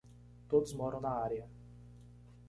[0.49, 1.47] Todos moram na área.